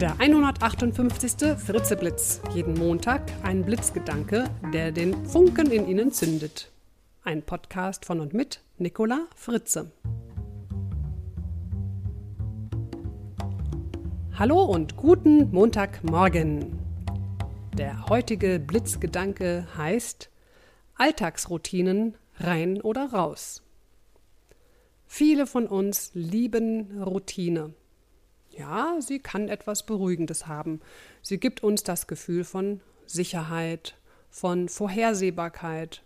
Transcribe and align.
Der 0.00 0.18
158. 0.18 1.58
Fritzeblitz. 1.58 2.40
Jeden 2.54 2.72
Montag 2.72 3.20
ein 3.42 3.62
Blitzgedanke, 3.62 4.48
der 4.72 4.92
den 4.92 5.26
Funken 5.26 5.70
in 5.70 5.86
Ihnen 5.86 6.10
zündet. 6.10 6.72
Ein 7.22 7.42
Podcast 7.42 8.06
von 8.06 8.20
und 8.20 8.32
mit 8.32 8.62
Nicola 8.78 9.26
Fritze. 9.36 9.92
Hallo 14.38 14.64
und 14.64 14.96
guten 14.96 15.50
Montagmorgen. 15.50 16.78
Der 17.76 18.06
heutige 18.06 18.58
Blitzgedanke 18.58 19.66
heißt 19.76 20.30
Alltagsroutinen 20.94 22.16
rein 22.36 22.80
oder 22.80 23.12
raus. 23.12 23.62
Viele 25.06 25.46
von 25.46 25.66
uns 25.66 26.10
lieben 26.14 27.02
Routine. 27.02 27.74
Ja, 28.50 28.96
sie 29.00 29.18
kann 29.18 29.48
etwas 29.48 29.86
Beruhigendes 29.86 30.46
haben. 30.46 30.80
Sie 31.22 31.38
gibt 31.38 31.62
uns 31.62 31.82
das 31.82 32.06
Gefühl 32.06 32.44
von 32.44 32.80
Sicherheit, 33.06 33.96
von 34.28 34.68
Vorhersehbarkeit. 34.68 36.02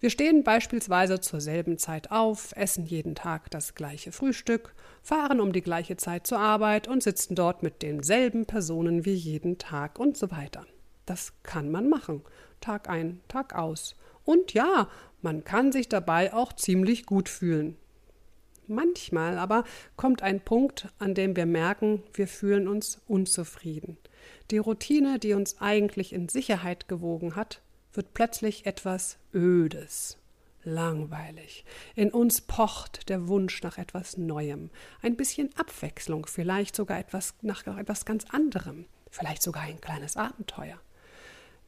Wir 0.00 0.10
stehen 0.10 0.44
beispielsweise 0.44 1.20
zur 1.20 1.40
selben 1.40 1.78
Zeit 1.78 2.10
auf, 2.10 2.52
essen 2.56 2.84
jeden 2.84 3.14
Tag 3.14 3.50
das 3.50 3.74
gleiche 3.74 4.12
Frühstück, 4.12 4.74
fahren 5.02 5.40
um 5.40 5.52
die 5.52 5.62
gleiche 5.62 5.96
Zeit 5.96 6.26
zur 6.26 6.38
Arbeit 6.38 6.88
und 6.88 7.02
sitzen 7.02 7.34
dort 7.34 7.62
mit 7.62 7.80
denselben 7.80 8.44
Personen 8.44 9.04
wie 9.04 9.14
jeden 9.14 9.56
Tag 9.56 9.98
und 9.98 10.16
so 10.16 10.30
weiter. 10.30 10.66
Das 11.06 11.32
kann 11.42 11.70
man 11.70 11.88
machen, 11.88 12.22
Tag 12.60 12.88
ein, 12.88 13.20
Tag 13.28 13.54
aus. 13.54 13.96
Und 14.24 14.52
ja, 14.52 14.88
man 15.22 15.44
kann 15.44 15.72
sich 15.72 15.88
dabei 15.88 16.34
auch 16.34 16.52
ziemlich 16.52 17.06
gut 17.06 17.28
fühlen. 17.28 17.76
Manchmal 18.66 19.38
aber 19.38 19.64
kommt 19.96 20.22
ein 20.22 20.40
Punkt, 20.40 20.88
an 20.98 21.14
dem 21.14 21.36
wir 21.36 21.46
merken, 21.46 22.02
wir 22.14 22.28
fühlen 22.28 22.68
uns 22.68 23.00
unzufrieden. 23.06 23.98
Die 24.50 24.58
Routine, 24.58 25.18
die 25.18 25.34
uns 25.34 25.60
eigentlich 25.60 26.12
in 26.12 26.28
Sicherheit 26.28 26.88
gewogen 26.88 27.36
hat, 27.36 27.60
wird 27.92 28.14
plötzlich 28.14 28.66
etwas 28.66 29.18
Ödes, 29.32 30.18
langweilig. 30.64 31.64
In 31.94 32.10
uns 32.10 32.40
pocht 32.40 33.08
der 33.08 33.28
Wunsch 33.28 33.62
nach 33.62 33.78
etwas 33.78 34.16
Neuem, 34.16 34.70
ein 35.02 35.16
bisschen 35.16 35.50
Abwechslung, 35.56 36.26
vielleicht 36.26 36.74
sogar 36.74 36.98
etwas 36.98 37.34
nach 37.42 37.66
etwas 37.66 38.04
ganz 38.04 38.24
anderem, 38.30 38.86
vielleicht 39.10 39.42
sogar 39.42 39.62
ein 39.62 39.80
kleines 39.80 40.16
Abenteuer. 40.16 40.78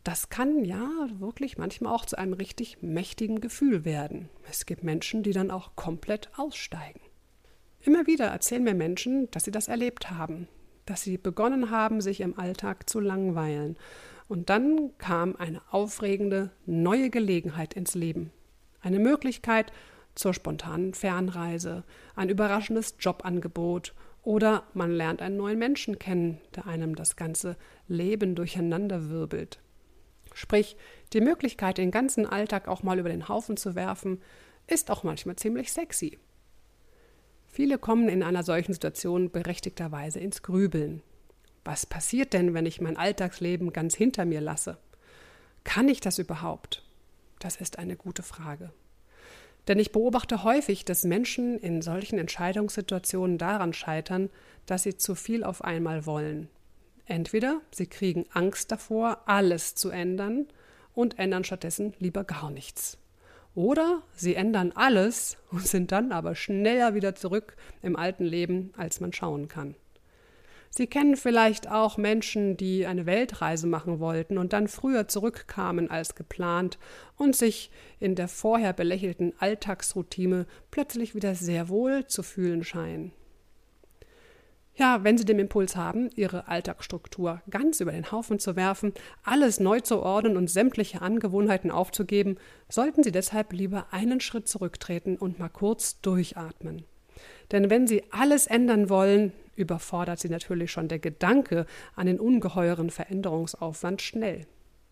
Das 0.07 0.29
kann 0.29 0.65
ja 0.65 0.89
wirklich 1.19 1.59
manchmal 1.59 1.93
auch 1.93 2.05
zu 2.05 2.17
einem 2.17 2.35
richtig 2.35 2.81
mächtigen 2.81 3.41
Gefühl 3.41 3.85
werden. 3.85 4.29
Es 4.49 4.65
gibt 4.65 4.85
Menschen, 4.85 5.25
die 5.25 5.33
dann 5.33 5.51
auch 5.51 5.75
komplett 5.75 6.31
aussteigen. 6.37 7.01
Immer 7.81 8.07
wieder 8.07 8.27
erzählen 8.27 8.63
mir 8.63 8.75
Menschen, 8.75 9.29
dass 9.33 9.43
sie 9.43 9.51
das 9.51 9.67
erlebt 9.67 10.09
haben, 10.13 10.47
dass 10.85 11.03
sie 11.03 11.19
begonnen 11.19 11.73
haben, 11.73 12.01
sich 12.01 12.21
im 12.21 12.39
Alltag 12.39 12.89
zu 12.89 13.01
langweilen. 13.01 13.77
Und 14.29 14.49
dann 14.49 14.97
kam 14.99 15.35
eine 15.35 15.61
aufregende, 15.73 16.53
neue 16.67 17.11
Gelegenheit 17.11 17.75
ins 17.75 17.97
Leben. 17.97 18.31
Eine 18.83 19.01
Möglichkeit 19.01 19.73
zur 20.15 20.35
spontanen 20.35 20.95
Fernreise, 20.95 21.83
ein 22.15 22.29
überraschendes 22.29 22.95
Jobangebot 23.01 23.93
oder 24.23 24.63
man 24.73 24.93
lernt 24.93 25.21
einen 25.21 25.37
neuen 25.37 25.59
Menschen 25.59 25.99
kennen, 25.99 26.39
der 26.55 26.69
einem 26.69 26.95
das 26.95 27.17
ganze 27.17 27.57
Leben 27.89 28.37
durcheinanderwirbelt. 28.37 29.59
Sprich, 30.37 30.77
die 31.15 31.23
Möglichkeit, 31.23 31.79
den 31.79 31.91
ganzen 31.91 32.27
Alltag 32.27 32.69
auch 32.69 32.83
mal 32.83 32.99
über 32.99 33.09
den 33.09 33.27
Haufen 33.27 33.57
zu 33.57 33.75
werfen, 33.75 34.21
ist 34.67 34.91
auch 34.91 35.03
manchmal 35.03 35.37
ziemlich 35.37 35.73
sexy. 35.73 36.19
Viele 37.47 37.79
kommen 37.79 38.11
in 38.11 38.23
einer 38.23 38.43
solchen 38.43 38.75
Situation 38.75 39.31
berechtigterweise 39.31 40.21
ins 40.21 40.43
Grübeln. 40.43 41.01
Was 41.65 41.87
passiert 41.87 42.35
denn, 42.35 42.53
wenn 42.53 42.67
ich 42.67 42.83
mein 42.83 42.99
Alltagsleben 42.99 43.73
ganz 43.73 43.95
hinter 43.95 44.27
mir 44.27 44.43
lasse? 44.43 44.77
Kann 45.65 45.89
ich 45.89 46.01
das 46.01 46.19
überhaupt? 46.19 46.85
Das 47.39 47.57
ist 47.57 47.79
eine 47.79 47.97
gute 47.97 48.23
Frage. 48.23 48.75
Denn 49.69 49.79
ich 49.79 49.91
beobachte 49.91 50.45
häufig, 50.45 50.85
dass 50.85 51.05
Menschen 51.05 51.59
in 51.59 51.81
solchen 51.81 52.19
Entscheidungssituationen 52.19 53.39
daran 53.39 53.73
scheitern, 53.73 54.29
dass 54.67 54.83
sie 54.83 54.99
zu 54.99 55.15
viel 55.15 55.45
auf 55.45 55.65
einmal 55.65 56.05
wollen, 56.05 56.51
Entweder 57.07 57.61
sie 57.71 57.87
kriegen 57.87 58.27
Angst 58.33 58.73
davor, 58.73 59.23
alles 59.27 59.75
zu 59.75 59.91
ändern 59.91 60.47
und 60.95 61.19
ändern 61.19 61.45
stattdessen 61.45 61.95
lieber 61.99 62.25
gar 62.25 62.51
nichts. 62.51 62.99
Oder 63.55 64.03
sie 64.15 64.35
ändern 64.35 64.73
alles 64.75 65.39
und 65.51 65.67
sind 65.67 65.93
dann 65.93 66.13
aber 66.13 66.35
schneller 66.35 66.95
wieder 66.95 67.15
zurück 67.15 67.57
im 67.81 67.97
alten 67.97 68.25
Leben, 68.25 68.73
als 68.77 69.01
man 69.01 69.13
schauen 69.13 69.49
kann. 69.49 69.77
Sie 70.69 70.87
kennen 70.87 71.17
vielleicht 71.17 71.71
auch 71.71 71.97
Menschen, 71.97 72.59
die 72.59 72.87
eine 72.87 73.07
Weltreise 73.07 73.67
machen 73.67 73.99
wollten 73.99 74.37
und 74.37 74.53
dann 74.53 74.69
früher 74.69 75.09
zurückkamen 75.09 75.91
als 75.91 76.15
geplant 76.17 76.79
und 77.17 77.35
sich 77.35 77.71
in 77.99 78.15
der 78.15 78.29
vorher 78.29 78.75
belächelten 78.75 79.33
Alltagsroutine 79.39 80.45
plötzlich 80.71 81.15
wieder 81.15 81.35
sehr 81.35 81.71
wohl 81.71 82.07
zu 82.07 82.23
fühlen 82.23 82.63
scheinen. 82.63 83.13
Ja, 84.79 85.05
wenn 85.05 85.17
Sie 85.17 85.25
den 85.25 85.39
Impuls 85.39 85.75
haben, 85.75 86.11
Ihre 86.17 86.49
Alltagsstruktur 86.49 87.41
ganz 87.49 87.81
über 87.81 87.93
den 87.93 88.13
Haufen 88.13 88.39
zu 88.39 88.57
werfen, 88.57 88.93
alles 89.25 89.59
neu 89.59 89.81
zu 89.81 90.03
ordnen 90.03 90.37
und 90.37 90.51
sämtliche 90.51 91.01
Angewohnheiten 91.01 91.71
aufzugeben, 91.71 92.37
sollten 92.69 93.03
Sie 93.03 93.13
deshalb 93.13 93.55
lieber 93.55 93.87
einen 93.91 94.21
Schritt 94.21 94.49
zurücktreten 94.49 95.17
und 95.17 95.39
mal 95.39 95.49
kurz 95.49 96.01
durchatmen. 96.03 96.85
Denn 97.53 97.71
wenn 97.71 97.87
Sie 97.87 98.05
alles 98.11 98.47
ändern 98.47 98.91
wollen, 98.91 99.33
überfordert 99.55 100.21
Sie 100.21 100.29
natürlich 100.29 100.71
schon 100.73 100.89
der 100.89 100.99
Gedanke 100.99 101.65
an 101.95 102.07
den 102.07 102.21
ungeheuren 102.21 102.91
Veränderungsaufwand 102.91 104.03
schnell. 104.03 104.47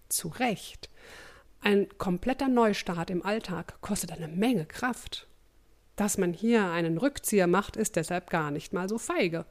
Zu 0.09 0.29
Recht. 0.29 0.89
Ein 1.61 1.89
kompletter 1.99 2.49
Neustart 2.49 3.11
im 3.11 3.25
Alltag 3.25 3.81
kostet 3.83 4.13
eine 4.13 4.29
Menge 4.29 4.65
Kraft. 4.65 5.27
Dass 5.97 6.19
man 6.19 6.33
hier 6.33 6.67
einen 6.71 6.99
Rückzieher 6.99 7.47
macht, 7.47 7.77
ist 7.77 7.97
deshalb 7.97 8.31
gar 8.31 8.51
nicht 8.51 8.73
mal 8.73 8.89
so 8.89 8.99
feige. 8.99 9.45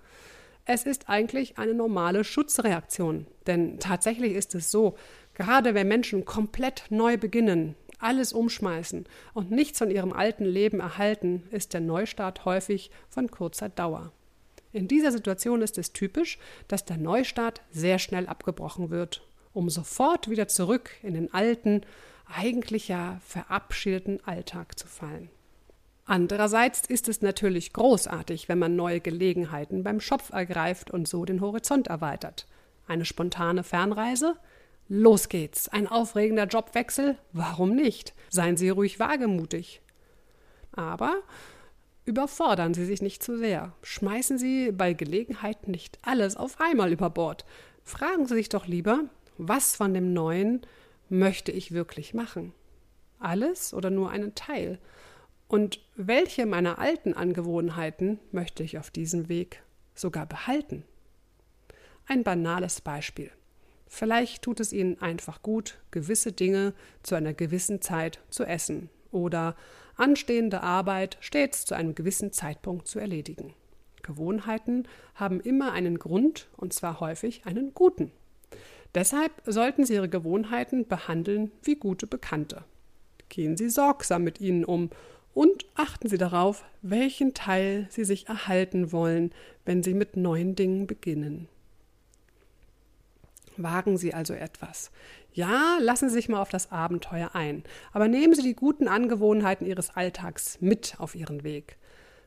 Es 0.65 0.83
ist 0.83 1.09
eigentlich 1.09 1.57
eine 1.57 1.73
normale 1.73 2.23
Schutzreaktion. 2.23 3.27
Denn 3.47 3.79
tatsächlich 3.79 4.33
ist 4.33 4.55
es 4.55 4.71
so, 4.71 4.95
gerade 5.33 5.73
wenn 5.73 5.87
Menschen 5.87 6.25
komplett 6.25 6.85
neu 6.89 7.17
beginnen, 7.17 7.75
alles 7.99 8.33
umschmeißen 8.33 9.05
und 9.33 9.51
nichts 9.51 9.79
von 9.79 9.89
ihrem 9.89 10.13
alten 10.13 10.45
Leben 10.45 10.79
erhalten, 10.79 11.43
ist 11.51 11.73
der 11.73 11.81
Neustart 11.81 12.45
häufig 12.45 12.91
von 13.09 13.31
kurzer 13.31 13.69
Dauer. 13.69 14.11
In 14.73 14.87
dieser 14.87 15.11
Situation 15.11 15.61
ist 15.61 15.77
es 15.77 15.93
typisch, 15.93 16.39
dass 16.67 16.83
der 16.83 16.97
Neustart 16.97 17.61
sehr 17.71 17.99
schnell 17.99 18.27
abgebrochen 18.27 18.89
wird, 18.89 19.21
um 19.53 19.69
sofort 19.69 20.29
wieder 20.29 20.47
zurück 20.47 20.91
in 21.03 21.13
den 21.13 21.33
alten, 21.33 21.81
eigentlich 22.25 22.87
ja 22.87 23.21
verabschiedeten 23.25 24.19
Alltag 24.25 24.77
zu 24.79 24.87
fallen. 24.87 25.29
Andererseits 26.05 26.81
ist 26.87 27.07
es 27.07 27.21
natürlich 27.21 27.71
großartig, 27.71 28.49
wenn 28.49 28.59
man 28.59 28.75
neue 28.75 28.99
Gelegenheiten 28.99 29.83
beim 29.83 30.01
Schopf 30.01 30.31
ergreift 30.31 30.91
und 30.91 31.07
so 31.07 31.23
den 31.23 31.39
Horizont 31.39 31.87
erweitert. 31.87 32.45
Eine 32.87 33.05
spontane 33.05 33.63
Fernreise? 33.63 34.35
Los 34.89 35.29
geht's. 35.29 35.69
Ein 35.69 35.87
aufregender 35.87 36.45
Jobwechsel? 36.45 37.17
Warum 37.31 37.73
nicht? 37.73 38.13
Seien 38.29 38.57
Sie 38.57 38.69
ruhig 38.69 38.99
wagemutig. 38.99 39.81
Aber 40.73 41.15
überfordern 42.05 42.73
Sie 42.73 42.85
sich 42.85 43.01
nicht 43.01 43.23
zu 43.23 43.37
sehr. 43.37 43.73
Schmeißen 43.81 44.37
Sie 44.37 44.73
bei 44.73 44.91
Gelegenheit 44.91 45.69
nicht 45.69 45.99
alles 46.01 46.35
auf 46.35 46.59
einmal 46.59 46.91
über 46.91 47.09
Bord. 47.09 47.45
Fragen 47.83 48.27
Sie 48.27 48.35
sich 48.35 48.49
doch 48.49 48.67
lieber, 48.67 49.05
was 49.37 49.77
von 49.77 49.93
dem 49.93 50.11
Neuen 50.11 50.61
möchte 51.07 51.53
ich 51.53 51.71
wirklich 51.71 52.13
machen? 52.13 52.53
Alles 53.19 53.73
oder 53.73 53.89
nur 53.89 54.09
einen 54.09 54.35
Teil? 54.35 54.79
Und 55.53 55.79
welche 55.95 56.47
meiner 56.47 56.79
alten 56.79 57.13
Angewohnheiten 57.13 58.17
möchte 58.31 58.63
ich 58.63 58.79
auf 58.79 58.89
diesem 58.89 59.29
Weg 59.29 59.61
sogar 59.93 60.25
behalten? 60.25 60.83
Ein 62.07 62.23
banales 62.23 62.81
Beispiel. 62.81 63.29
Vielleicht 63.85 64.41
tut 64.41 64.59
es 64.59 64.73
Ihnen 64.73 64.99
einfach 64.99 65.43
gut, 65.43 65.77
gewisse 65.91 66.31
Dinge 66.31 66.73
zu 67.03 67.13
einer 67.13 67.35
gewissen 67.35 67.83
Zeit 67.83 68.19
zu 68.31 68.45
essen 68.45 68.89
oder 69.11 69.55
anstehende 69.95 70.61
Arbeit 70.61 71.17
stets 71.19 71.65
zu 71.65 71.75
einem 71.75 71.93
gewissen 71.93 72.31
Zeitpunkt 72.31 72.87
zu 72.87 72.97
erledigen. 72.97 73.53
Gewohnheiten 74.01 74.87
haben 75.13 75.39
immer 75.39 75.71
einen 75.71 75.99
Grund 75.99 76.47
und 76.57 76.73
zwar 76.73 76.99
häufig 76.99 77.45
einen 77.45 77.75
guten. 77.75 78.11
Deshalb 78.95 79.31
sollten 79.45 79.85
Sie 79.85 79.93
Ihre 79.93 80.09
Gewohnheiten 80.09 80.87
behandeln 80.87 81.51
wie 81.61 81.75
gute 81.75 82.07
Bekannte. 82.07 82.63
Gehen 83.29 83.55
Sie 83.55 83.69
sorgsam 83.69 84.23
mit 84.23 84.41
ihnen 84.41 84.65
um 84.65 84.89
und 85.33 85.65
achten 85.75 86.07
Sie 86.07 86.17
darauf, 86.17 86.63
welchen 86.81 87.33
Teil 87.33 87.87
Sie 87.89 88.03
sich 88.03 88.27
erhalten 88.27 88.91
wollen, 88.91 89.31
wenn 89.65 89.83
Sie 89.83 89.93
mit 89.93 90.15
neuen 90.15 90.55
Dingen 90.55 90.87
beginnen. 90.87 91.47
Wagen 93.57 93.97
Sie 93.97 94.13
also 94.13 94.33
etwas. 94.33 94.91
Ja, 95.33 95.77
lassen 95.79 96.09
Sie 96.09 96.15
sich 96.15 96.29
mal 96.29 96.41
auf 96.41 96.49
das 96.49 96.71
Abenteuer 96.71 97.31
ein, 97.33 97.63
aber 97.91 98.07
nehmen 98.07 98.33
Sie 98.33 98.43
die 98.43 98.55
guten 98.55 98.87
Angewohnheiten 98.87 99.65
Ihres 99.65 99.95
Alltags 99.95 100.57
mit 100.61 100.95
auf 100.99 101.15
Ihren 101.15 101.43
Weg. 101.43 101.77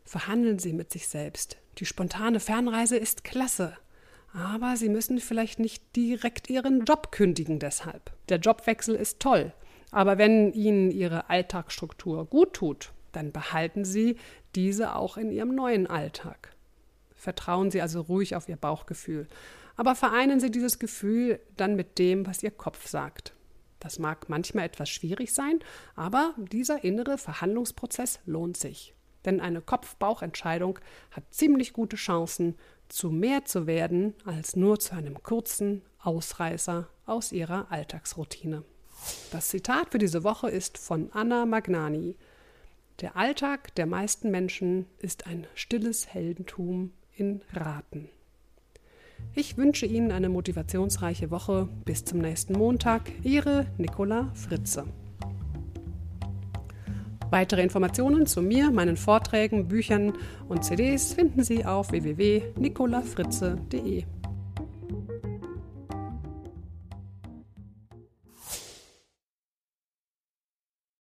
Verhandeln 0.04 0.58
Sie 0.58 0.72
mit 0.72 0.92
sich 0.92 1.08
selbst. 1.08 1.56
Die 1.78 1.86
spontane 1.86 2.40
Fernreise 2.40 2.96
ist 2.96 3.24
klasse, 3.24 3.76
aber 4.32 4.76
Sie 4.76 4.88
müssen 4.88 5.18
vielleicht 5.18 5.58
nicht 5.58 5.96
direkt 5.96 6.50
Ihren 6.50 6.84
Job 6.84 7.10
kündigen 7.12 7.58
deshalb. 7.58 8.12
Der 8.28 8.38
Jobwechsel 8.38 8.94
ist 8.94 9.20
toll, 9.20 9.52
aber 9.90 10.18
wenn 10.18 10.52
Ihnen 10.52 10.90
Ihre 10.90 11.28
Alltagsstruktur 11.30 12.26
gut 12.26 12.54
tut, 12.54 12.92
dann 13.16 13.32
behalten 13.32 13.84
Sie 13.84 14.16
diese 14.54 14.94
auch 14.94 15.16
in 15.16 15.32
Ihrem 15.32 15.54
neuen 15.54 15.86
Alltag. 15.86 16.54
Vertrauen 17.14 17.70
Sie 17.70 17.80
also 17.80 18.02
ruhig 18.02 18.36
auf 18.36 18.48
Ihr 18.48 18.56
Bauchgefühl, 18.56 19.26
aber 19.76 19.94
vereinen 19.94 20.38
Sie 20.38 20.50
dieses 20.50 20.78
Gefühl 20.78 21.40
dann 21.56 21.76
mit 21.76 21.98
dem, 21.98 22.26
was 22.26 22.42
Ihr 22.42 22.50
Kopf 22.50 22.86
sagt. 22.86 23.34
Das 23.80 23.98
mag 23.98 24.28
manchmal 24.28 24.66
etwas 24.66 24.88
schwierig 24.88 25.32
sein, 25.32 25.60
aber 25.94 26.34
dieser 26.36 26.84
innere 26.84 27.18
Verhandlungsprozess 27.18 28.20
lohnt 28.26 28.56
sich. 28.56 28.94
Denn 29.24 29.40
eine 29.40 29.60
Kopf-Bauch-Entscheidung 29.60 30.78
hat 31.10 31.24
ziemlich 31.30 31.72
gute 31.72 31.96
Chancen, 31.96 32.56
zu 32.88 33.10
mehr 33.10 33.44
zu 33.44 33.66
werden 33.66 34.14
als 34.24 34.56
nur 34.56 34.78
zu 34.78 34.94
einem 34.94 35.22
kurzen 35.22 35.82
Ausreißer 35.98 36.88
aus 37.04 37.32
ihrer 37.32 37.70
Alltagsroutine. 37.70 38.62
Das 39.32 39.48
Zitat 39.48 39.90
für 39.90 39.98
diese 39.98 40.22
Woche 40.24 40.48
ist 40.48 40.78
von 40.78 41.10
Anna 41.12 41.46
Magnani. 41.46 42.16
Der 43.00 43.14
Alltag 43.14 43.74
der 43.74 43.84
meisten 43.84 44.30
Menschen 44.30 44.86
ist 45.00 45.26
ein 45.26 45.46
stilles 45.54 46.14
Heldentum 46.14 46.92
in 47.14 47.42
Raten. 47.52 48.08
Ich 49.34 49.58
wünsche 49.58 49.84
Ihnen 49.84 50.12
eine 50.12 50.30
motivationsreiche 50.30 51.30
Woche. 51.30 51.68
Bis 51.84 52.06
zum 52.06 52.20
nächsten 52.20 52.54
Montag. 52.54 53.02
Ihre 53.22 53.66
Nicola 53.76 54.30
Fritze. 54.32 54.86
Weitere 57.30 57.62
Informationen 57.62 58.24
zu 58.24 58.40
mir, 58.40 58.70
meinen 58.70 58.96
Vorträgen, 58.96 59.68
Büchern 59.68 60.14
und 60.48 60.64
CDs 60.64 61.12
finden 61.12 61.44
Sie 61.44 61.66
auf 61.66 61.90
www.nicolafritze.de. 61.90 64.04